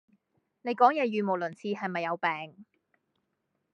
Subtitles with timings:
[0.63, 2.65] 你講野語無倫次係咪有病